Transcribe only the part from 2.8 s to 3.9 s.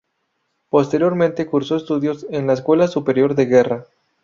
Superior de Guerra.